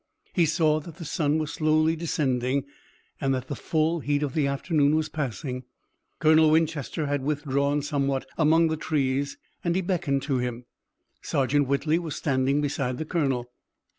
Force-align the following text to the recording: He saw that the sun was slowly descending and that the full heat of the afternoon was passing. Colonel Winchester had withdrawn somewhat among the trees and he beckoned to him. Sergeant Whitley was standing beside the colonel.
He 0.33 0.47
saw 0.47 0.79
that 0.79 0.95
the 0.95 1.05
sun 1.05 1.37
was 1.37 1.53
slowly 1.53 1.95
descending 1.95 2.65
and 3.21 3.35
that 3.35 3.49
the 3.49 3.55
full 3.55 3.99
heat 3.99 4.23
of 4.23 4.33
the 4.33 4.47
afternoon 4.47 4.95
was 4.95 5.09
passing. 5.09 5.61
Colonel 6.17 6.49
Winchester 6.49 7.05
had 7.05 7.21
withdrawn 7.21 7.83
somewhat 7.83 8.25
among 8.35 8.69
the 8.69 8.77
trees 8.77 9.37
and 9.63 9.75
he 9.75 9.81
beckoned 9.83 10.23
to 10.23 10.39
him. 10.39 10.65
Sergeant 11.21 11.67
Whitley 11.67 11.99
was 11.99 12.15
standing 12.15 12.61
beside 12.61 12.97
the 12.97 13.05
colonel. 13.05 13.51